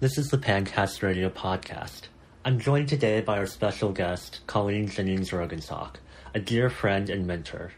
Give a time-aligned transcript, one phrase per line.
[0.00, 2.02] This is the Pancast Radio podcast.
[2.44, 5.96] I'm joined today by our special guest, Colleen Jennings Roggensack,
[6.32, 7.72] a dear friend and mentor.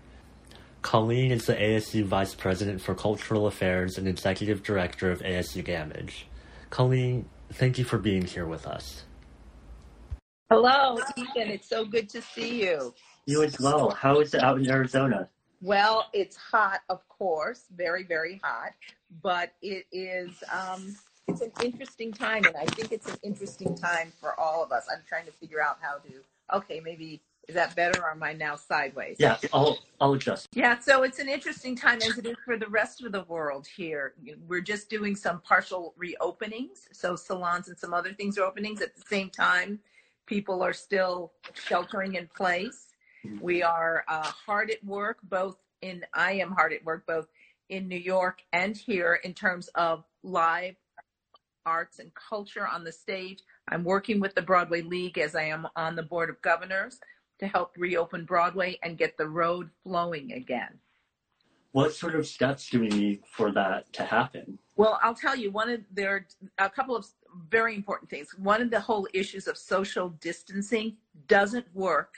[0.83, 6.25] Colleen is the ASU Vice President for Cultural Affairs and Executive Director of ASU Gammage.
[6.69, 7.25] Colleen,
[7.55, 9.05] thank you for being here with us.
[10.51, 11.49] Hello, Ethan.
[11.49, 12.95] It's so good to see you.
[13.25, 13.93] You as well.
[13.93, 15.31] How is it out in Arizona?
[15.63, 18.73] Well, it's hot, of course, very, very hot,
[19.23, 20.97] but it is um,
[21.31, 24.87] it's an interesting time, and I think it's an interesting time for all of us.
[24.91, 26.57] I'm trying to figure out how to.
[26.57, 29.17] Okay, maybe is that better, or am I now sideways?
[29.19, 30.49] Yeah, I'll I'll adjust.
[30.53, 33.67] Yeah, so it's an interesting time as it is for the rest of the world
[33.67, 34.15] here.
[34.47, 38.95] We're just doing some partial reopenings, so salons and some other things are openings at
[38.97, 39.81] the same time.
[40.27, 42.91] People are still sheltering in place
[43.41, 47.27] we are uh, hard at work, both in, I am hard at work, both
[47.69, 50.75] in New York and here in terms of live
[51.71, 53.39] arts and culture on the stage.
[53.69, 56.99] I'm working with the Broadway League as I am on the Board of Governors
[57.39, 60.79] to help reopen Broadway and get the road flowing again.
[61.73, 64.59] What sort of steps do we need for that to happen?
[64.75, 66.27] Well, I'll tell you, one of there
[66.59, 67.07] are a couple of
[67.49, 68.35] very important things.
[68.37, 70.97] One of the whole issues of social distancing
[71.29, 72.15] doesn't work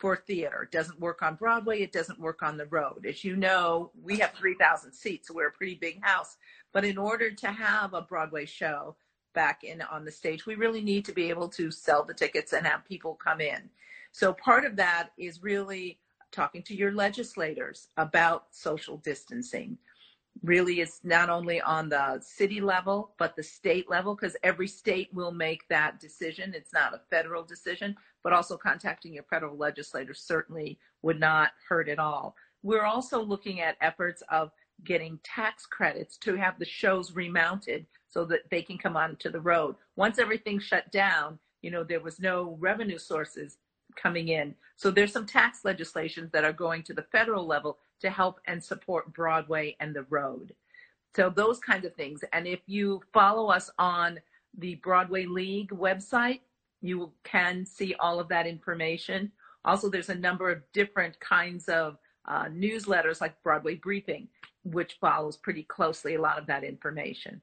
[0.00, 0.62] for theater.
[0.62, 1.80] It doesn't work on Broadway.
[1.80, 3.04] It doesn't work on the road.
[3.06, 6.36] As you know, we have 3,000 seats, so we're a pretty big house.
[6.72, 8.96] But in order to have a Broadway show
[9.34, 12.52] back in on the stage, we really need to be able to sell the tickets
[12.52, 13.70] and have people come in.
[14.12, 15.98] So part of that is really
[16.32, 19.78] talking to your legislators about social distancing.
[20.42, 25.08] Really, it's not only on the city level, but the state level, because every state
[25.12, 26.54] will make that decision.
[26.54, 31.88] It's not a federal decision but also contacting your federal legislator certainly would not hurt
[31.88, 32.34] at all.
[32.62, 34.50] We're also looking at efforts of
[34.84, 39.40] getting tax credits to have the shows remounted so that they can come onto the
[39.40, 39.76] road.
[39.96, 43.58] Once everything shut down, you know, there was no revenue sources
[43.96, 44.54] coming in.
[44.76, 48.62] So there's some tax legislations that are going to the federal level to help and
[48.62, 50.54] support Broadway and the road.
[51.14, 52.20] So those kinds of things.
[52.32, 54.20] And if you follow us on
[54.58, 56.40] the Broadway League website,
[56.80, 59.30] you can see all of that information.
[59.64, 64.28] Also, there's a number of different kinds of uh, newsletters like Broadway Briefing,
[64.64, 67.40] which follows pretty closely a lot of that information.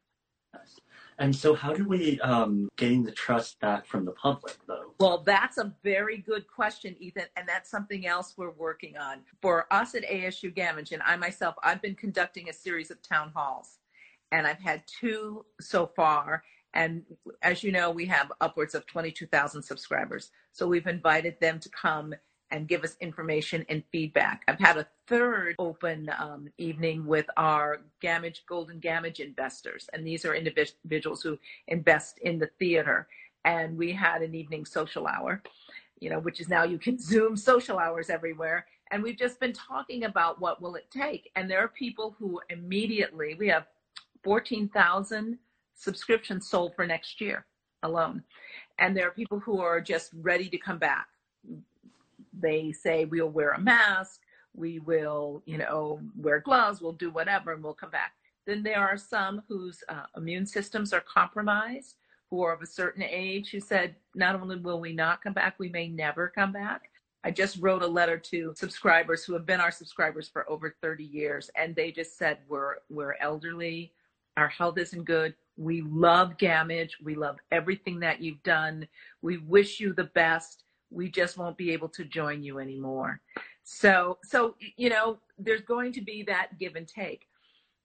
[1.20, 4.94] And so, how do we um, gain the trust back from the public, though?
[5.00, 9.22] Well, that's a very good question, Ethan, and that's something else we're working on.
[9.42, 13.32] For us at ASU Gammage, and I myself, I've been conducting a series of town
[13.36, 13.80] halls,
[14.32, 16.44] and I've had two so far,
[16.76, 17.04] and
[17.42, 20.32] as you know, we have upwards of 22,000 subscribers.
[20.52, 22.14] So we've invited them to come
[22.52, 24.44] and give us information and feedback.
[24.48, 29.90] I've had a third open um, evening with our Gammage, Golden Gammage investors.
[29.94, 31.38] And these are individuals who
[31.68, 33.08] invest in the theater.
[33.46, 35.42] And we had an evening social hour,
[36.00, 38.66] you know, which is now you can Zoom social hours everywhere.
[38.92, 41.30] And we've just been talking about what will it take.
[41.36, 43.66] And there are people who immediately, we have
[44.24, 45.38] 14,000
[45.76, 47.46] subscriptions sold for next year
[47.84, 48.24] alone.
[48.80, 51.08] And there are people who are just ready to come back.
[52.40, 54.22] They say, we'll wear a mask,
[54.54, 58.14] we will, you know, wear gloves, we'll do whatever, and we'll come back.
[58.46, 61.96] Then there are some whose uh, immune systems are compromised,
[62.30, 65.56] who are of a certain age, who said, not only will we not come back,
[65.60, 66.90] we may never come back.
[67.24, 71.04] I just wrote a letter to subscribers who have been our subscribers for over 30
[71.04, 73.94] years, and they just said, we're, we're elderly,
[74.38, 76.92] our health isn't good, we love Gammage.
[77.04, 78.88] We love everything that you've done.
[79.22, 80.64] We wish you the best.
[80.90, 83.22] We just won't be able to join you anymore.
[83.64, 87.28] So, so, you know, there's going to be that give and take.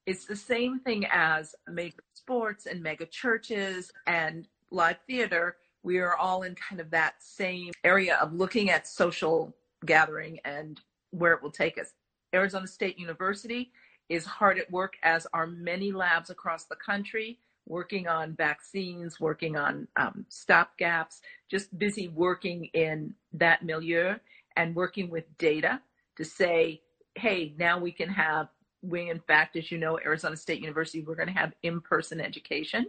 [0.05, 5.57] It's the same thing as mega sports and mega churches and live theater.
[5.83, 9.53] We are all in kind of that same area of looking at social
[9.85, 10.79] gathering and
[11.11, 11.93] where it will take us.
[12.33, 13.71] Arizona State University
[14.09, 19.55] is hard at work, as are many labs across the country working on vaccines, working
[19.55, 24.15] on um, stopgaps, just busy working in that milieu
[24.55, 25.81] and working with data
[26.17, 26.81] to say,
[27.15, 28.47] hey, now we can have,
[28.81, 32.87] we in fact, as you know, Arizona State University, we're going to have in-person education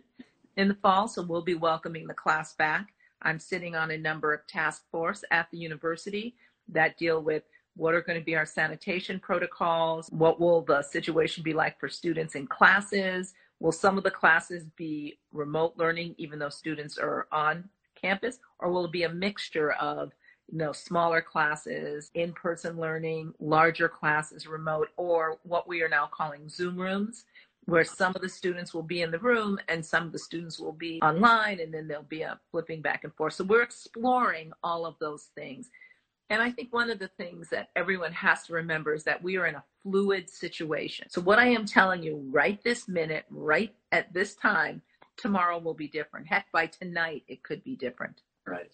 [0.57, 2.93] in the fall, so we'll be welcoming the class back.
[3.23, 6.35] I'm sitting on a number of task force at the university
[6.69, 7.43] that deal with
[7.77, 11.89] what are going to be our sanitation protocols, what will the situation be like for
[11.89, 17.27] students in classes, Will some of the classes be remote learning, even though students are
[17.33, 20.13] on campus, or will it be a mixture of
[20.53, 26.49] you know, smaller classes, in-person learning, larger classes, remote, or what we are now calling
[26.49, 27.25] Zoom rooms,
[27.65, 30.61] where some of the students will be in the room and some of the students
[30.61, 33.33] will be online and then there'll be a flipping back and forth.
[33.33, 35.71] So we're exploring all of those things.
[36.31, 39.37] And I think one of the things that everyone has to remember is that we
[39.37, 41.09] are in a fluid situation.
[41.11, 44.81] So what I am telling you right this minute, right at this time,
[45.17, 46.27] tomorrow will be different.
[46.27, 48.23] Heck, by tonight, it could be different.
[48.47, 48.73] Right.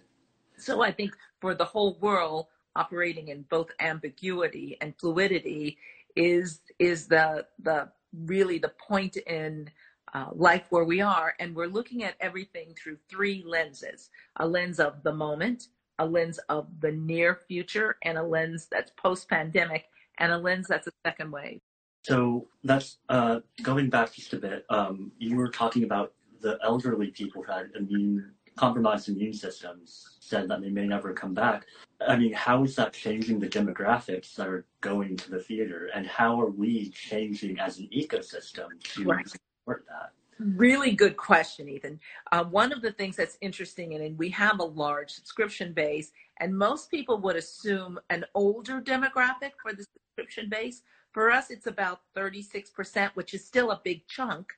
[0.57, 5.79] So I think for the whole world operating in both ambiguity and fluidity
[6.17, 7.89] is is the the
[8.27, 9.69] really the point in
[10.13, 14.81] uh, life where we are and we're looking at everything through three lenses a lens
[14.81, 15.69] of the moment
[16.01, 19.85] a lens of the near future and a lens that's post pandemic
[20.19, 21.61] and a lens that's a second wave
[22.03, 27.11] so that's uh, going back just a bit um, you were talking about the elderly
[27.11, 31.67] people who had immune compromised immune systems said that they may never come back.
[32.07, 36.07] I mean, how is that changing the demographics that are going to the theater, and
[36.07, 39.27] how are we changing as an ecosystem to right.
[39.29, 40.13] support that?
[40.43, 42.01] Really good question, Ethan.
[42.33, 46.57] Uh, one of the things that's interesting, and we have a large subscription base, and
[46.57, 50.81] most people would assume an older demographic for the subscription base.
[51.13, 54.51] For us, it's about 36%, which is still a big chunk,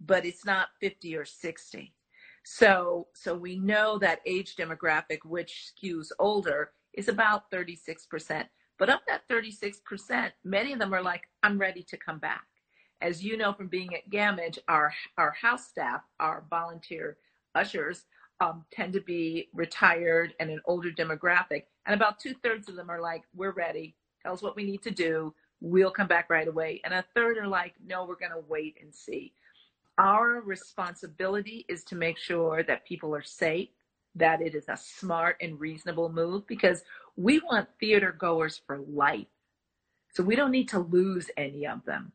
[0.00, 1.92] but it's not 50 or 60.
[2.44, 8.46] So, so we know that age demographic, which skews older, is about 36%.
[8.78, 12.46] But of that 36%, many of them are like, I'm ready to come back.
[13.00, 17.16] As you know from being at Gammage, our, our house staff, our volunteer
[17.54, 18.04] ushers,
[18.40, 21.64] um, tend to be retired and an older demographic.
[21.86, 23.96] And about two thirds of them are like, we're ready.
[24.22, 25.34] Tell us what we need to do.
[25.60, 26.80] We'll come back right away.
[26.84, 29.32] And a third are like, no, we're going to wait and see
[29.98, 33.68] our responsibility is to make sure that people are safe,
[34.14, 36.82] that it is a smart and reasonable move because
[37.16, 39.26] we want theater goers for life.
[40.14, 42.12] So we don't need to lose any of them.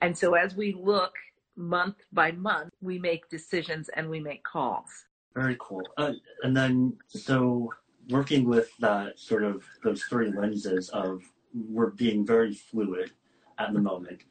[0.00, 1.12] And so as we look
[1.56, 4.88] month by month, we make decisions and we make calls.
[5.34, 5.82] Very cool.
[5.96, 7.72] Uh, and then, so
[8.08, 11.22] working with that sort of those three lenses of
[11.54, 13.12] we're being very fluid
[13.58, 14.22] at the moment,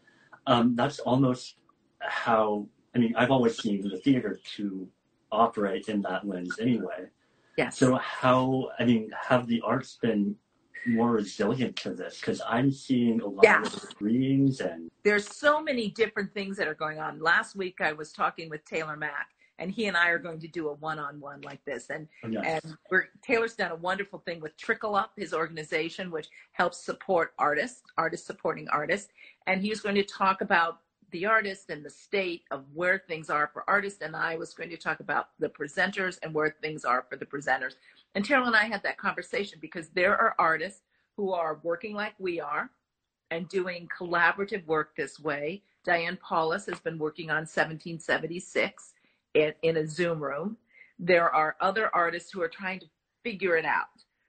[0.47, 1.55] um, that's almost
[1.99, 4.87] how I mean, I've always seen the theater to
[5.31, 7.07] operate in that lens anyway.
[7.57, 7.77] Yes.
[7.77, 10.35] So how, I mean, have the arts been
[10.87, 12.19] more resilient to this?
[12.19, 13.61] Because I'm seeing a lot yeah.
[13.61, 17.19] of screenings and there's so many different things that are going on.
[17.19, 19.27] Last week I was talking with Taylor Mac
[19.59, 21.89] and he and I are going to do a one-on-one like this.
[21.89, 22.61] And oh, yes.
[22.63, 27.33] and we're, Taylor's done a wonderful thing with Trickle Up, his organization, which helps support
[27.37, 29.11] artists, artists supporting artists.
[29.47, 30.79] And he was going to talk about
[31.11, 34.01] the artist and the state of where things are for artists.
[34.01, 37.25] And I was going to talk about the presenters and where things are for the
[37.25, 37.73] presenters.
[38.15, 40.81] And Terrell and I had that conversation because there are artists
[41.15, 42.69] who are working like we are
[43.31, 45.61] and doing collaborative work this way.
[45.85, 48.93] Diane Paulus has been working on 1776
[49.35, 50.57] in, in a Zoom room.
[50.97, 52.87] There are other artists who are trying to
[53.23, 53.85] figure it out,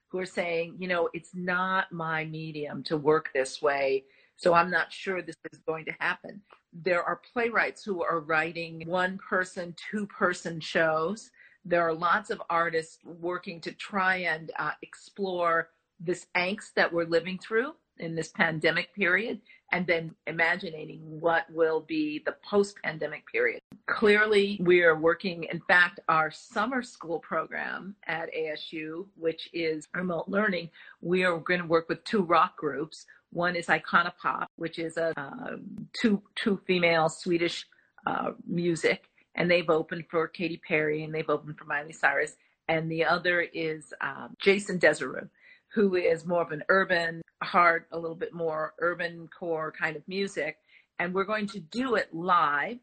[0.08, 4.04] who are saying, you know, it's not my medium to work this way.
[4.36, 6.42] So I'm not sure this is going to happen
[6.72, 11.30] there are playwrights who are writing one person, two person shows.
[11.70, 15.68] There are lots of artists working to try and uh, explore
[16.00, 19.40] this angst that we're living through in this pandemic period
[19.70, 23.60] and then imagining what will be the post pandemic period.
[23.86, 30.26] Clearly, we are working, in fact, our summer school program at ASU, which is remote
[30.26, 34.80] learning, we are going to work with two rock groups one is Icona Pop, which
[34.80, 35.56] is a uh,
[35.92, 37.64] two two female Swedish
[38.06, 42.34] uh, music, and they've opened for Katy Perry and they've opened for Miley Cyrus.
[42.68, 45.28] And the other is um, Jason Derulo,
[45.72, 50.06] who is more of an urban, hard, a little bit more urban core kind of
[50.06, 50.56] music.
[50.98, 52.78] And we're going to do it live,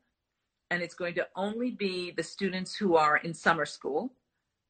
[0.71, 4.13] and it's going to only be the students who are in summer school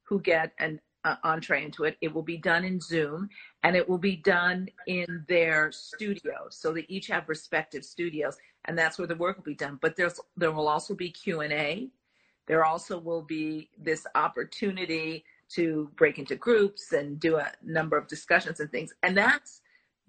[0.02, 1.96] who get an uh, entree into it.
[2.00, 3.30] It will be done in Zoom
[3.62, 6.50] and it will be done in their studios.
[6.50, 8.36] So they each have respective studios
[8.66, 9.78] and that's where the work will be done.
[9.80, 11.88] But there's, there will also be Q&A.
[12.46, 18.06] There also will be this opportunity to break into groups and do a number of
[18.06, 18.92] discussions and things.
[19.02, 19.62] And that's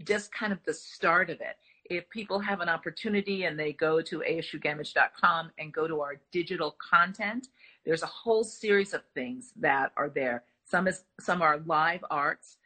[0.03, 1.57] just kind of the start of it.
[1.85, 6.75] If people have an opportunity and they go to asugammage.com and go to our digital
[6.77, 7.47] content,
[7.85, 10.43] there's a whole series of things that are there.
[10.69, 12.57] Some is some are live arts.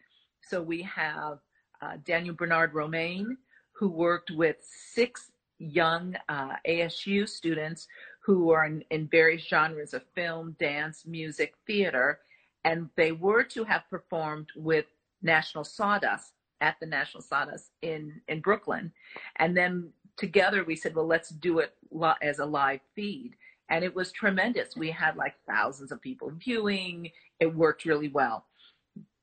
[0.41, 1.39] So we have
[1.81, 3.37] uh, Daniel Bernard Roumain,
[3.71, 7.87] who worked with six young uh, ASU students
[8.25, 12.19] who are in, in various genres of film, dance, music, theater,
[12.63, 14.85] and they were to have performed with
[15.21, 18.91] National Sawdust at the National Sawdust in, in Brooklyn.
[19.37, 21.73] And then together we said, well, let's do it
[22.21, 23.35] as a live feed.
[23.73, 24.77] And it was tremendous.
[24.77, 27.09] We had like thousands of people viewing.
[27.39, 28.45] It worked really well.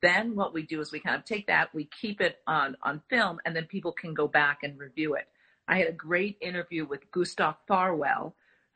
[0.02, 3.00] Then what we do is we kind of take that, we keep it on, on
[3.09, 5.28] film, and then people can go back and review it.
[5.69, 8.35] I had a great interview with Gustav Farwell,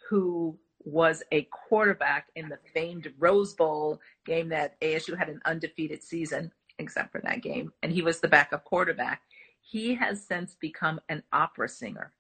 [0.08, 6.04] who was a quarterback in the famed Rose Bowl game that ASU had an undefeated
[6.04, 7.72] season, except for that game.
[7.82, 9.22] And he was the backup quarterback.
[9.60, 12.12] He has since become an opera singer.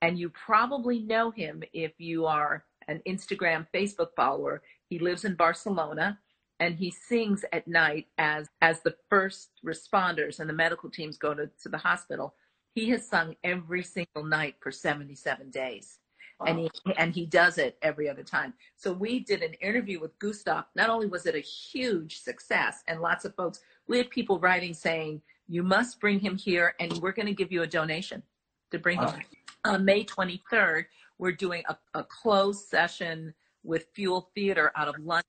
[0.00, 4.62] And you probably know him if you are an Instagram, Facebook follower.
[4.88, 6.18] He lives in Barcelona
[6.60, 11.34] and he sings at night as as the first responders and the medical teams go
[11.34, 12.34] to, to the hospital.
[12.74, 15.98] He has sung every single night for 77 days
[16.46, 18.54] and he and he does it every other time.
[18.76, 20.64] So we did an interview with Gustav.
[20.74, 24.74] Not only was it a huge success, and lots of folks, we had people writing
[24.74, 28.22] saying, "You must bring him here, and we're going to give you a donation
[28.70, 29.10] to bring wow.
[29.10, 29.22] him."
[29.64, 30.86] On May 23rd,
[31.22, 35.22] we're doing a, a closed session with Fuel Theater out of London,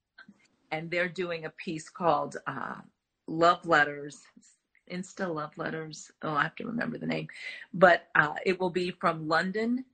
[0.71, 2.77] and they're doing a piece called uh,
[3.27, 4.23] "Love Letters."
[4.91, 6.11] Insta love letters.
[6.23, 7.27] Oh, I have to remember the name,
[7.75, 9.85] but uh, it will be from London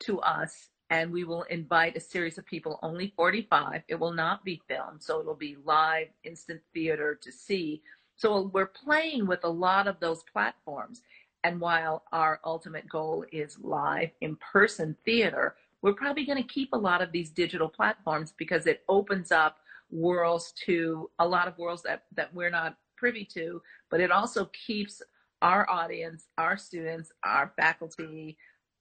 [0.00, 3.82] to us and we will invite a series of people, only 45.
[3.88, 7.82] It will not be filmed, so it'll be live, instant theater to see.
[8.16, 11.02] So we're playing with a lot of those platforms.
[11.44, 16.72] And while our ultimate goal is live, in person theater, we're probably going to keep
[16.72, 19.58] a lot of these digital platforms because it opens up
[19.90, 23.60] worlds to a lot of worlds that, that we're not privy to,
[23.90, 25.02] but it also keeps
[25.42, 28.38] our audience, our students, our faculty,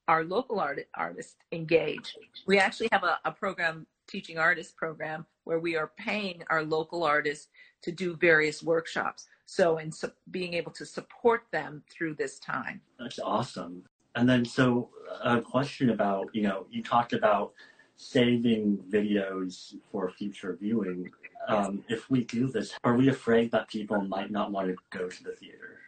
[0.07, 2.17] our local art, artists engaged.
[2.47, 7.03] We actually have a, a program, teaching artist program, where we are paying our local
[7.03, 7.47] artists
[7.81, 9.27] to do various workshops.
[9.45, 12.81] So, in su- being able to support them through this time.
[12.97, 13.83] That's awesome.
[14.15, 14.89] And then, so
[15.23, 17.53] a question about, you know, you talked about
[17.97, 21.09] saving videos for future viewing.
[21.47, 25.09] Um, if we do this, are we afraid that people might not want to go
[25.09, 25.79] to the theater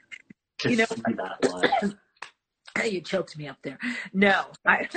[0.59, 1.95] to you know, see that live?
[2.84, 3.79] You choked me up there.
[4.13, 4.88] No, I,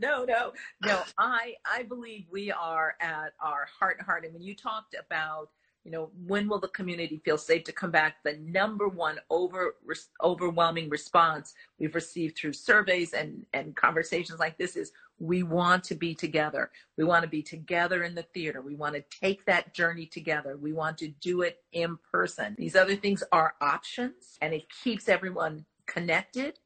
[0.00, 0.52] no, no,
[0.84, 1.02] no.
[1.18, 4.24] I, I believe we are at our heart and heart.
[4.24, 5.50] And when you talked about,
[5.84, 8.16] you know, when will the community feel safe to come back?
[8.22, 9.76] The number one over,
[10.22, 15.94] overwhelming response we've received through surveys and, and conversations like this is we want to
[15.94, 16.70] be together.
[16.98, 18.60] We want to be together in the theater.
[18.60, 20.58] We want to take that journey together.
[20.58, 22.56] We want to do it in person.
[22.58, 26.58] These other things are options and it keeps everyone connected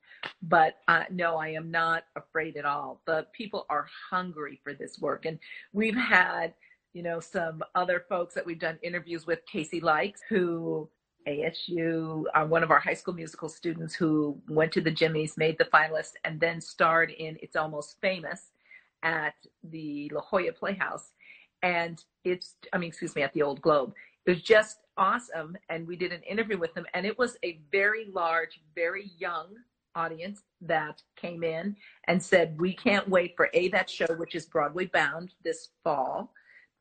[0.43, 3.01] but uh, no, I am not afraid at all.
[3.07, 5.27] The people are hungry for this work.
[5.27, 5.39] And
[5.73, 6.55] we've had,
[6.93, 10.89] you know, some other folks that we've done interviews with, Casey Likes, who
[11.27, 15.57] ASU, uh, one of our high school musical students who went to the Jimmys, made
[15.59, 18.51] the finalist, and then starred in It's Almost Famous
[19.03, 19.35] at
[19.71, 21.13] the La Jolla Playhouse.
[21.63, 23.95] And it's, I mean, excuse me, at the Old Globe.
[24.27, 25.57] It was just awesome.
[25.71, 29.49] And we did an interview with them, and it was a very large, very young
[29.95, 34.47] audience that came in and said, we can't wait for A, that show, which is
[34.47, 36.33] Broadway bound this fall,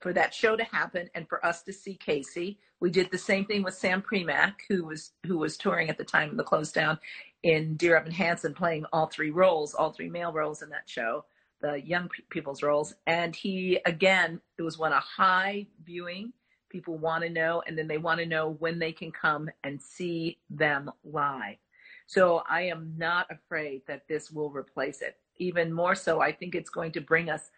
[0.01, 2.60] for that show to happen and for us to see Casey.
[2.79, 6.03] We did the same thing with Sam Primack, who was, who was touring at the
[6.03, 7.00] time of the close down
[7.43, 11.25] in Dear Evan Hansen, playing all three roles, all three male roles in that show,
[11.62, 12.93] the young people's roles.
[13.08, 16.34] And he, again, it was one a high viewing.
[16.70, 19.82] People want to know, and then they want to know when they can come and
[19.82, 21.58] see them live.
[22.07, 25.17] So I am not afraid that this will replace it.
[25.38, 27.50] Even more so, I think it's going to bring us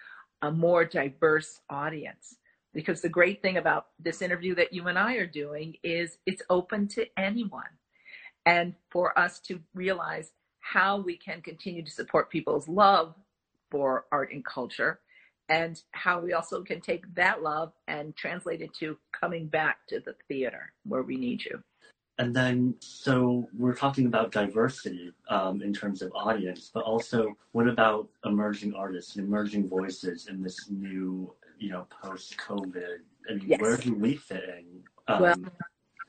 [0.42, 2.38] a more diverse audience.
[2.74, 6.42] Because the great thing about this interview that you and I are doing is it's
[6.50, 7.64] open to anyone.
[8.46, 13.16] And for us to realize how we can continue to support people's love
[13.72, 15.00] for art and culture
[15.50, 20.00] and how we also can take that love and translate it to coming back to
[20.00, 21.62] the theater where we need you.
[22.18, 27.68] And then, so we're talking about diversity um, in terms of audience, but also what
[27.68, 33.00] about emerging artists and emerging voices in this new, you know, post-COVID?
[33.30, 33.60] I mean, yes.
[33.60, 34.66] where do we fit in?
[35.08, 35.36] Um, well,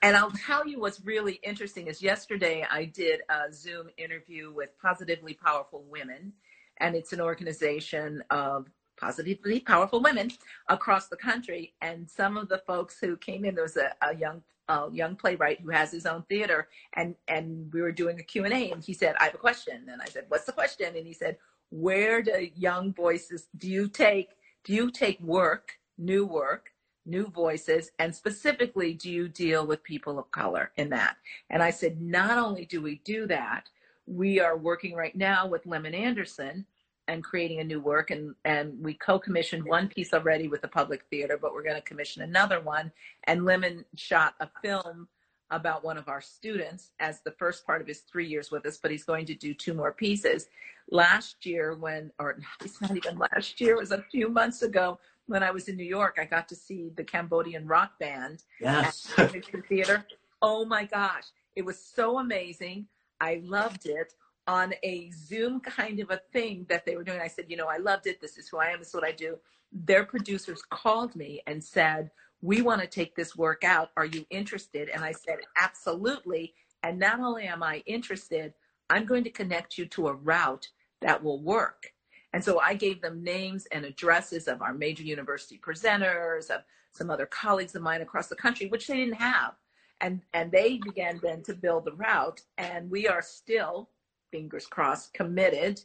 [0.02, 4.70] and I'll tell you what's really interesting is yesterday I did a Zoom interview with
[4.80, 6.32] Positively Powerful Women,
[6.78, 8.68] and it's an organization of
[9.00, 10.30] positively powerful women
[10.68, 11.74] across the country.
[11.80, 15.16] And some of the folks who came in, there was a, a young a young
[15.16, 18.92] playwright who has his own theater and and we were doing a q&a and he
[18.92, 19.86] said i have a question.
[19.90, 20.96] And i said what's the question?
[20.96, 21.36] And he said
[21.70, 24.30] where do young voices do you take
[24.64, 26.70] do you take work new work
[27.04, 31.16] new voices and specifically do you deal with people of color in that?
[31.50, 33.68] And i said not only do we do that
[34.06, 36.64] we are working right now with Lemon Anderson
[37.08, 41.04] and creating a new work and and we co-commissioned one piece already with the public
[41.10, 42.90] theater but we're going to commission another one.
[43.24, 45.08] And lemon shot a film
[45.50, 48.76] about one of our students as the first part of his three years with us
[48.76, 50.48] but he's going to do two more pieces.
[50.90, 54.98] Last year when or it's not even last year it was a few months ago
[55.28, 59.12] when i was in new york i got to see the cambodian rock band yes.
[59.18, 60.06] at the theater.
[60.40, 61.24] Oh my gosh
[61.56, 62.86] it was so amazing.
[63.20, 64.12] I loved it
[64.46, 67.20] on a Zoom kind of a thing that they were doing.
[67.20, 68.20] I said, you know, I loved it.
[68.20, 68.78] This is who I am.
[68.78, 69.36] This is what I do.
[69.72, 72.10] Their producers called me and said,
[72.42, 73.90] we want to take this work out.
[73.96, 74.88] Are you interested?
[74.88, 76.54] And I said, absolutely.
[76.82, 78.54] And not only am I interested,
[78.90, 80.68] I'm going to connect you to a route
[81.00, 81.92] that will work.
[82.32, 86.62] And so I gave them names and addresses of our major university presenters, of
[86.92, 89.54] some other colleagues of mine across the country, which they didn't have.
[90.00, 92.42] And, and they began then to build the route.
[92.58, 93.88] And we are still
[94.30, 95.80] fingers crossed, committed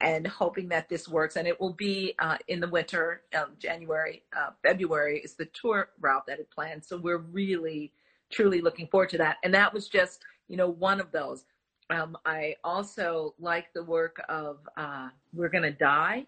[0.00, 1.36] and hoping that this works.
[1.36, 5.90] And it will be uh, in the winter, um, January, uh, February is the tour
[6.00, 6.84] route that it planned.
[6.84, 7.92] So we're really,
[8.30, 9.38] truly looking forward to that.
[9.42, 11.44] And that was just, you know, one of those.
[11.90, 16.26] Um, I also like the work of uh, We're Gonna Die.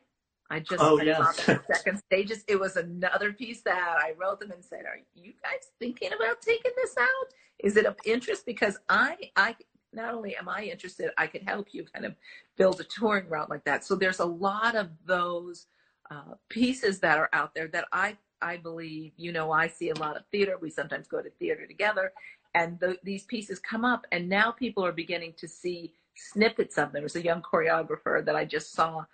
[0.53, 1.45] I just oh, yes.
[1.73, 2.43] second stages.
[2.49, 6.41] It was another piece that I wrote them and said, "Are you guys thinking about
[6.43, 7.35] taking this out?
[7.61, 8.47] Is it of interest?
[8.47, 9.55] Because I I
[9.93, 12.15] not only am I interested, I could help you kind of
[12.57, 13.85] build a touring route like that.
[13.85, 15.67] So there's a lot of those
[16.11, 19.99] uh, pieces that are out there that I I believe, you know, I see a
[19.99, 20.57] lot of theater.
[20.59, 22.13] We sometimes go to theater together,
[22.55, 26.87] and the, these pieces come up, and now people are beginning to see snippets of
[26.87, 26.95] them.
[26.95, 29.05] There was a young choreographer that I just saw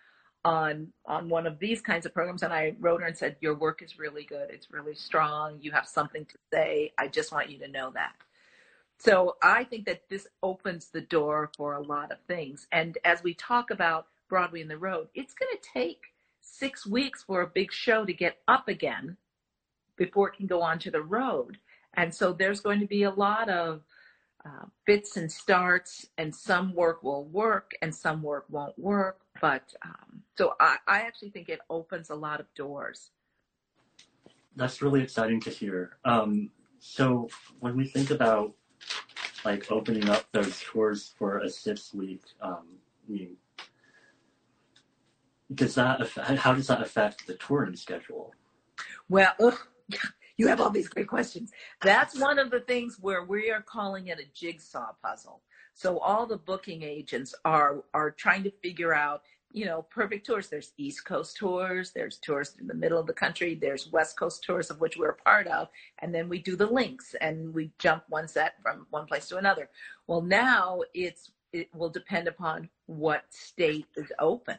[0.45, 3.54] on on one of these kinds of programs, and I wrote her and said, "Your
[3.54, 4.50] work is really good.
[4.50, 5.59] It's really strong.
[5.61, 6.92] You have something to say.
[6.99, 8.14] I just want you to know that."
[8.98, 12.66] So I think that this opens the door for a lot of things.
[12.72, 16.00] And as we talk about Broadway and the Road, it's going to take
[16.40, 19.16] six weeks for a big show to get up again
[19.96, 21.58] before it can go on to the road.
[21.94, 23.82] And so there's going to be a lot of
[24.44, 29.21] uh, fits and starts, and some work will work and some work won't work.
[29.40, 33.10] But um, so I, I actually think it opens a lot of doors.
[34.54, 35.97] That's really exciting to hear.
[36.04, 37.28] Um, so
[37.60, 38.54] when we think about
[39.44, 42.66] like opening up those tours for a six week um,
[43.08, 43.36] mean,
[45.54, 48.34] does that affect, how does that affect the touring schedule?
[49.08, 49.58] Well, ugh,
[50.36, 51.52] you have all these great questions.
[51.80, 55.42] That's one of the things where we are calling it a jigsaw puzzle.
[55.72, 59.22] So all the booking agents are are trying to figure out
[59.56, 60.49] you know, perfect tours.
[60.50, 64.45] There's East Coast tours, there's tours in the middle of the country, there's West Coast
[64.45, 65.69] tours of which we're a part of,
[66.00, 69.38] and then we do the links and we jump one set from one place to
[69.38, 69.71] another.
[70.06, 74.58] Well, now it's it will depend upon what state is open.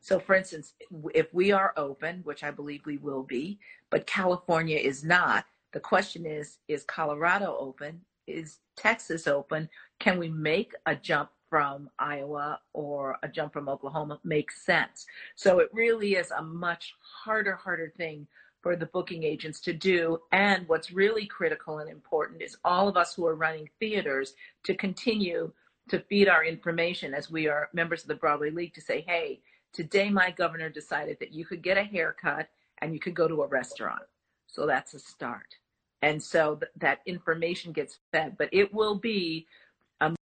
[0.00, 0.74] So, for instance,
[1.14, 5.80] if we are open, which I believe we will be, but California is not, the
[5.80, 8.02] question is: Is Colorado open?
[8.26, 9.70] Is Texas open?
[9.98, 15.06] Can we make a jump from Iowa or a jump from Oklahoma makes sense.
[15.34, 18.26] So it really is a much harder, harder thing
[18.62, 20.18] for the booking agents to do.
[20.32, 24.34] And what's really critical and important is all of us who are running theaters
[24.64, 25.52] to continue
[25.88, 29.40] to feed our information as we are members of the Broadway League to say, hey,
[29.72, 33.42] today my governor decided that you could get a haircut and you could go to
[33.42, 34.02] a restaurant.
[34.46, 35.54] So that's a start.
[36.02, 39.46] And so th- that information gets fed, but it will be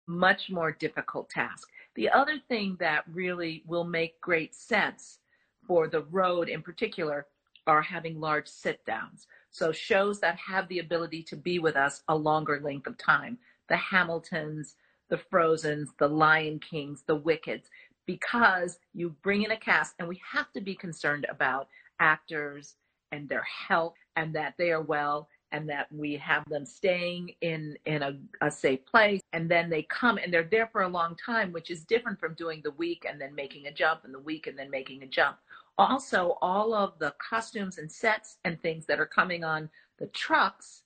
[0.07, 1.69] much more difficult task.
[1.95, 5.19] The other thing that really will make great sense
[5.67, 7.27] for the road in particular
[7.67, 9.27] are having large sit downs.
[9.51, 13.39] So shows that have the ability to be with us a longer length of time.
[13.69, 14.77] The Hamiltons,
[15.09, 17.65] the Frozens, the Lion Kings, the Wickeds,
[18.07, 22.77] because you bring in a cast and we have to be concerned about actors
[23.13, 27.79] and their health and that they are well and that we have them staying in
[27.87, 29.23] in a, a, safe place.
[29.33, 32.35] And then they come and they're there for a long time which is different from
[32.35, 35.07] doing the week and then making a jump and the week and then making a
[35.07, 35.39] jump.
[35.79, 40.83] Also all of the costumes and sets and things that are coming on the trucks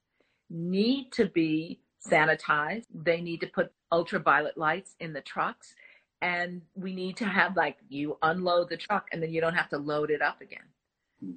[0.49, 2.87] need to be sanitized.
[2.95, 5.75] They need to put ultraviolet lights in the trucks.
[6.23, 9.71] And we need to have like you unload the truck and then you don't have
[9.71, 10.69] to load it up again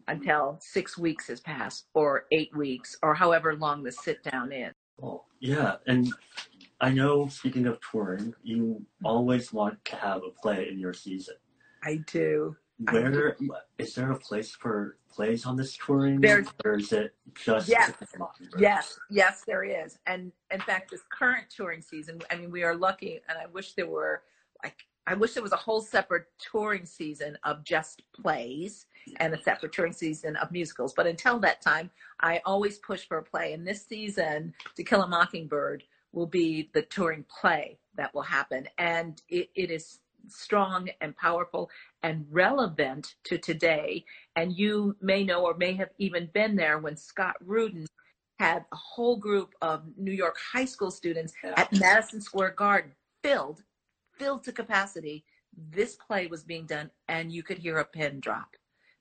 [0.07, 4.73] until six weeks has passed or eight weeks or however long the sit down is.
[4.97, 5.75] Well, yeah.
[5.87, 6.13] And
[6.81, 9.05] I know, speaking of touring, you mm-hmm.
[9.05, 11.35] always want to have a play in your season.
[11.83, 12.55] I do.
[12.91, 13.37] Where
[13.77, 16.19] is there a place for plays on this touring?
[16.19, 17.93] There's, or is it just yes,
[18.57, 19.99] yes, yes, there is.
[20.07, 23.73] And in fact, this current touring season, I mean, we are lucky, and I wish
[23.73, 24.23] there were
[24.63, 24.73] I,
[25.05, 28.85] I wish there was a whole separate touring season of just plays
[29.17, 30.93] and a separate touring season of musicals.
[30.93, 33.53] But until that time, I always push for a play.
[33.53, 38.67] And this season, To Kill a Mockingbird will be the touring play that will happen.
[38.77, 41.69] And it, it is strong and powerful
[42.01, 44.05] and relevant to today.
[44.37, 47.87] And you may know or may have even been there when Scott Rudin
[48.39, 53.63] had a whole group of New York high school students at Madison Square Garden filled,
[54.23, 55.25] filled to capacity.
[55.71, 58.55] This play was being done, and you could hear a pin drop.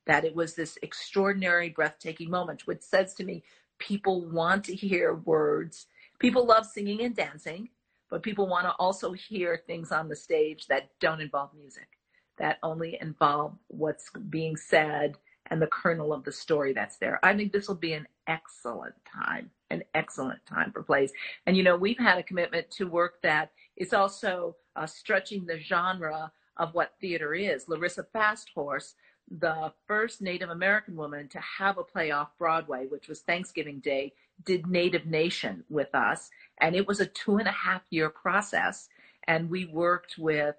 [0.06, 3.44] That it was this extraordinary, breathtaking moment, which says to me,
[3.78, 5.87] people want to hear words.
[6.18, 7.68] People love singing and dancing
[8.12, 11.88] but people want to also hear things on the stage that don't involve music,
[12.37, 17.18] that only involve what's being said and the kernel of the story that's there.
[17.22, 21.11] I think this will be an excellent time, an excellent time for plays.
[21.46, 23.50] And you know, we've had a commitment to work that
[23.82, 27.68] is also uh, stretching the genre of what theater is.
[27.68, 28.94] Larissa Fasthorse,
[29.28, 34.12] the first Native American woman to have a play off Broadway, which was Thanksgiving Day,
[34.44, 36.30] did Native Nation with us.
[36.60, 38.88] And it was a two and a half year process.
[39.26, 40.54] And we worked with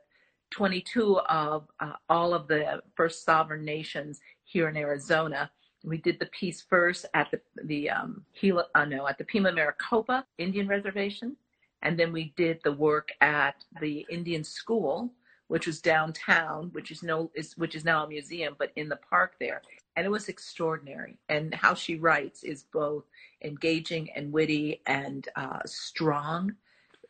[0.51, 5.49] 22 of uh, all of the first sovereign nations here in Arizona.
[5.83, 9.51] We did the piece first at the the um, Gila, uh, no, at the Pima
[9.51, 11.35] Maricopa Indian Reservation,
[11.83, 15.13] and then we did the work at the Indian School,
[15.47, 18.99] which was downtown, which is no is which is now a museum, but in the
[19.09, 19.61] park there
[19.95, 21.17] and it was extraordinary.
[21.29, 23.05] And how she writes is both
[23.43, 26.53] engaging and witty and uh, strong,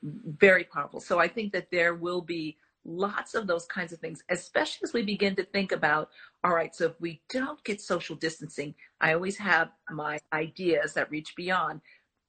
[0.01, 0.99] very powerful.
[0.99, 4.93] So I think that there will be lots of those kinds of things, especially as
[4.93, 6.09] we begin to think about
[6.43, 11.09] all right, so if we don't get social distancing, I always have my ideas that
[11.09, 11.79] reach beyond,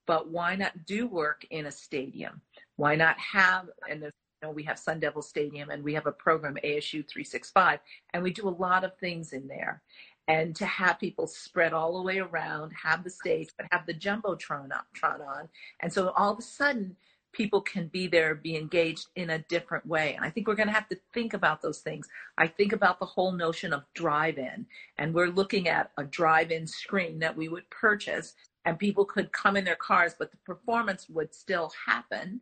[0.06, 2.40] but why not do work in a stadium?
[2.76, 4.10] Why not have, and you
[4.42, 7.80] know, we have Sun Devil Stadium and we have a program, ASU 365,
[8.12, 9.82] and we do a lot of things in there
[10.28, 13.94] and to have people spread all the way around, have the stage, but have the
[13.94, 14.70] jumbotron
[15.02, 15.48] on.
[15.80, 16.96] And so all of a sudden,
[17.32, 20.14] people can be there, be engaged in a different way.
[20.14, 22.08] And I think we're going to have to think about those things.
[22.38, 24.66] I think about the whole notion of drive in,
[24.98, 28.34] and we're looking at a drive in screen that we would purchase,
[28.64, 32.40] and people could come in their cars, but the performance would still happen.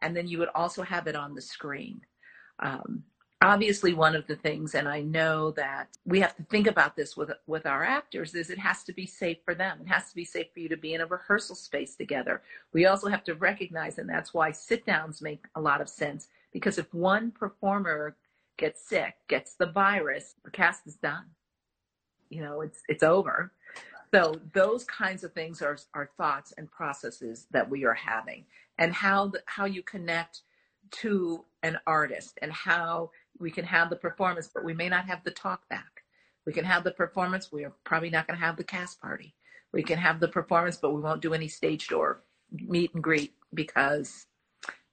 [0.00, 2.00] And then you would also have it on the screen.
[2.60, 3.04] Um,
[3.40, 7.16] obviously one of the things and i know that we have to think about this
[7.16, 10.14] with with our actors is it has to be safe for them it has to
[10.14, 13.34] be safe for you to be in a rehearsal space together we also have to
[13.34, 18.16] recognize and that's why sit downs make a lot of sense because if one performer
[18.56, 21.26] gets sick gets the virus the cast is done
[22.30, 23.52] you know it's it's over
[24.14, 28.46] so those kinds of things are are thoughts and processes that we are having
[28.78, 30.42] and how the, how you connect
[30.92, 35.24] to an artist and how we can have the performance, but we may not have
[35.24, 36.04] the talk back.
[36.46, 37.52] We can have the performance.
[37.52, 39.34] We are probably not going to have the cast party.
[39.72, 43.34] We can have the performance, but we won't do any stage door meet and greet
[43.54, 44.26] because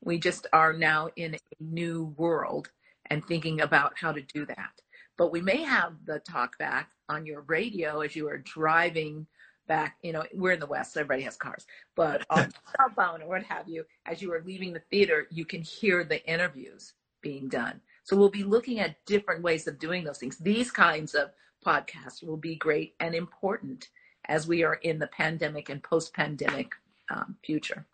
[0.03, 2.69] we just are now in a new world
[3.09, 4.81] and thinking about how to do that.
[5.17, 9.25] But we may have the talk back on your radio as you are driving
[9.67, 9.97] back.
[10.01, 11.65] You know, we're in the West, so everybody has cars,
[11.95, 15.45] but on cell phone or what have you, as you are leaving the theater, you
[15.45, 17.81] can hear the interviews being done.
[18.03, 20.37] So we'll be looking at different ways of doing those things.
[20.37, 21.31] These kinds of
[21.65, 23.89] podcasts will be great and important
[24.27, 26.71] as we are in the pandemic and post pandemic
[27.09, 27.85] um, future.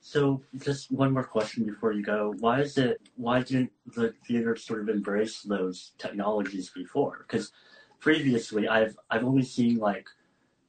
[0.00, 2.32] So, just one more question before you go.
[2.38, 3.00] Why is it?
[3.16, 7.24] Why didn't the theater sort of embrace those technologies before?
[7.26, 7.50] Because
[8.00, 10.06] previously, I've I've only seen like,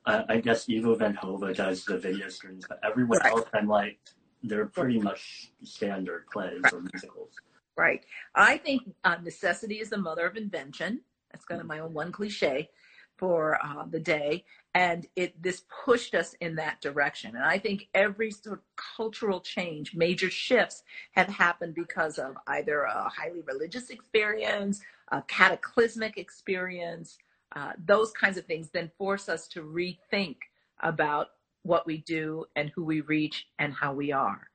[0.06, 3.32] uh, I guess Ivo Van Hove does the video screens, but everyone right.
[3.32, 4.00] else, I'm like,
[4.44, 6.74] they're pretty much standard plays right.
[6.74, 7.32] or musicals.
[7.76, 8.04] Right.
[8.34, 11.02] I think uh, necessity is the mother of invention.
[11.32, 12.70] That's kind of my own one cliche
[13.18, 14.46] for uh, the day.
[14.74, 17.36] And it this pushed us in that direction.
[17.36, 18.64] And I think every sort of
[18.96, 26.18] cultural change, major shifts have happened because of either a highly religious experience, a cataclysmic
[26.18, 27.18] experience,
[27.56, 30.38] uh, those kinds of things then force us to rethink
[30.82, 31.30] about
[31.64, 34.50] what we do and who we reach and how we are.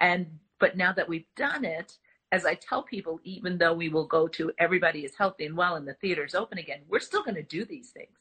[0.00, 1.98] And but now that we've done it,
[2.34, 5.76] as I tell people, even though we will go to everybody is healthy and well
[5.76, 8.18] and the theater's open again, we're still going to do these things.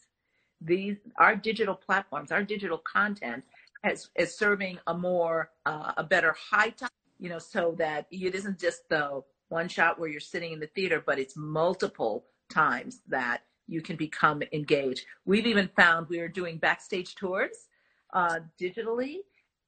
[0.62, 3.44] These our digital platforms, our digital content
[3.84, 8.36] is, is serving a more uh, a better high time, you know, so that it
[8.36, 13.02] isn't just the one shot where you're sitting in the theater, but it's multiple times
[13.08, 15.08] that you can become engaged.
[15.26, 17.68] We've even found we are doing backstage tours
[18.14, 19.22] uh, digitally,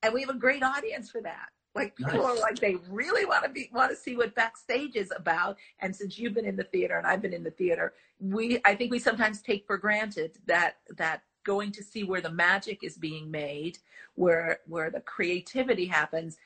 [0.03, 2.37] and we have a great audience for that Like people nice.
[2.37, 5.57] are like they really want to be want to see what backstage is about.
[5.79, 8.75] And since you've been in the theater and I've been in the theater, we I
[8.75, 12.97] think we sometimes take for granted that that going to see where the magic is
[12.97, 13.77] being made,
[14.15, 16.37] where where the creativity happens.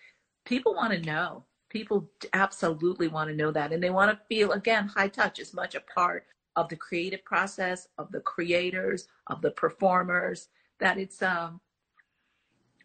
[0.46, 1.46] People want to know.
[1.70, 5.54] People absolutely want to know that, and they want to feel again high touch as
[5.54, 10.48] much a part of the creative process of the creators of the performers
[10.80, 11.62] that it's um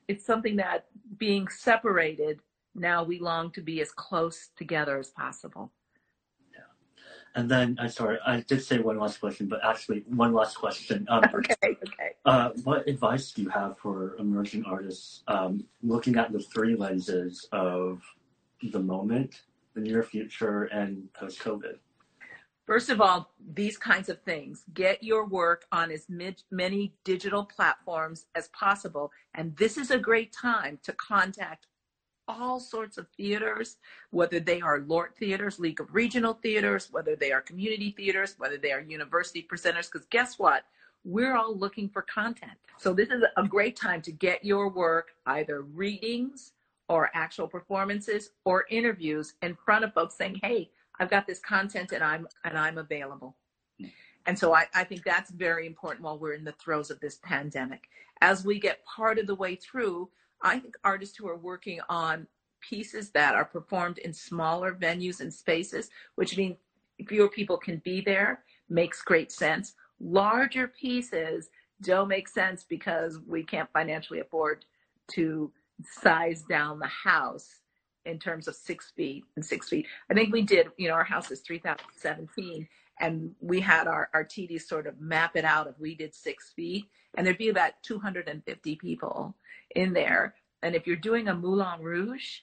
[0.08, 0.86] it's something that
[1.18, 2.40] being separated,
[2.74, 5.70] now we long to be as close together as possible.
[6.52, 6.60] Yeah.
[7.34, 11.06] And then, I'm sorry, I did say one last question, but actually, one last question.
[11.08, 12.10] Um, okay, okay.
[12.24, 17.48] Uh, what advice do you have for emerging artists um, looking at the three lenses
[17.52, 18.02] of
[18.72, 19.42] the moment,
[19.74, 21.76] the near future, and post COVID?
[22.66, 24.64] First of all, these kinds of things.
[24.72, 26.06] Get your work on as
[26.50, 29.12] many digital platforms as possible.
[29.34, 31.66] And this is a great time to contact
[32.26, 33.76] all sorts of theaters,
[34.10, 38.56] whether they are LORT theaters, League of Regional Theaters, whether they are community theaters, whether
[38.56, 39.92] they are university presenters.
[39.92, 40.64] Because guess what?
[41.04, 42.52] We're all looking for content.
[42.78, 46.52] So this is a great time to get your work, either readings
[46.88, 51.92] or actual performances or interviews in front of folks saying, hey, I've got this content
[51.92, 53.36] and I'm and I'm available.
[53.80, 53.90] Mm.
[54.26, 57.18] And so I, I think that's very important while we're in the throes of this
[57.22, 57.88] pandemic.
[58.20, 60.08] As we get part of the way through,
[60.42, 62.26] I think artists who are working on
[62.60, 66.56] pieces that are performed in smaller venues and spaces, which means
[67.06, 69.74] fewer people can be there, makes great sense.
[70.00, 71.50] Larger pieces
[71.82, 74.64] don't make sense because we can't financially afford
[75.12, 75.52] to
[75.82, 77.60] size down the house
[78.06, 79.86] in terms of six feet and six feet.
[80.10, 82.68] I think we did, you know, our house is 3017
[83.00, 86.52] and we had our, our TD sort of map it out if we did six
[86.54, 86.86] feet
[87.16, 89.34] and there'd be about 250 people
[89.74, 90.34] in there.
[90.62, 92.40] And if you're doing a Moulin Rouge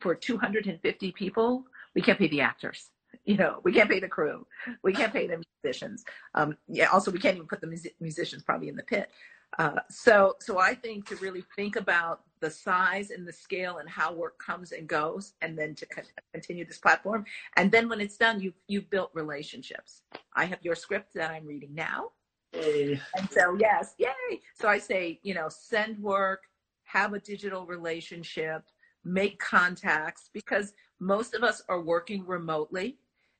[0.00, 2.90] for 250 people, we can't pay the actors.
[3.24, 4.46] You know, we can't pay the crew.
[4.84, 6.04] We can't pay the musicians.
[6.34, 6.88] Um, yeah.
[6.88, 9.10] Also, we can't even put the mus- musicians probably in the pit.
[9.58, 13.88] Uh, so, so I think to really think about the size and the scale and
[13.88, 17.24] how work comes and goes, and then to co- continue this platform,
[17.56, 20.02] and then when it's done, you you've built relationships.
[20.34, 22.10] I have your script that I'm reading now,
[22.52, 23.00] Yay.
[23.16, 24.40] and so yes, yay!
[24.54, 26.44] So I say, you know, send work,
[26.84, 28.64] have a digital relationship,
[29.04, 32.98] make contacts, because most of us are working remotely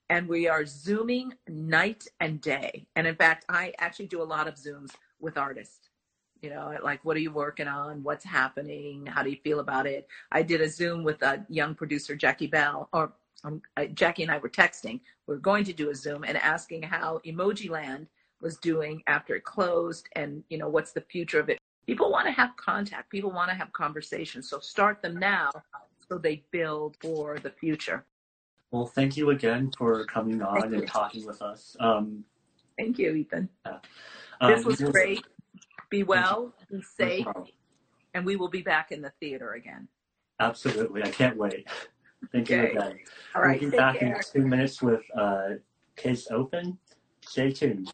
[0.09, 2.87] and we are zooming night and day.
[2.95, 5.91] And in fact, I actually do a lot of zooms with artists
[6.43, 8.03] you know like what are you working on?
[8.03, 9.07] What's happening?
[9.07, 10.09] How do you feel about it?
[10.33, 13.13] I did a zoom with a young producer jackie bell or
[13.45, 13.63] um,
[13.95, 15.01] jackie and i were texting.
[15.27, 18.07] We are going to do a zoom and asking how emoji land
[18.41, 21.59] was doing after it closed and you know what's the future of it.
[21.87, 23.11] People want to have contact.
[23.11, 25.51] People want to have conversations so start them now
[26.09, 28.05] so they build for the future.
[28.71, 31.77] Well thank you again for coming on and talking with us.
[31.81, 32.25] Um,
[32.77, 33.49] thank you ethan.
[33.65, 33.79] yeah.
[34.41, 35.25] um, this was great
[35.91, 37.27] be well, be safe,
[38.15, 39.89] and we will be back in the theater again.
[40.41, 41.03] Absolutely.
[41.03, 41.67] I can't wait.
[42.33, 42.73] Thank okay.
[42.73, 42.99] you again.
[43.35, 43.61] All right.
[43.61, 44.17] We'll be back care.
[44.17, 45.51] in two minutes with uh,
[45.97, 46.79] Case Open.
[47.23, 47.93] Stay tuned.